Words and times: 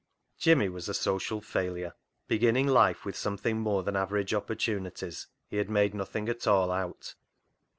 Jimmy 0.39 0.67
was 0.67 0.89
a 0.89 0.95
social 0.95 1.41
failure; 1.41 1.93
beginning 2.27 2.65
life 2.65 3.05
with 3.05 3.15
something 3.15 3.59
more 3.59 3.83
than 3.83 3.95
average 3.95 4.31
oppor 4.31 4.55
tunities 4.57 5.27
he 5.47 5.57
had 5.57 5.69
made 5.69 5.93
nothing 5.93 6.27
at 6.27 6.47
all 6.47 6.71
out. 6.71 7.13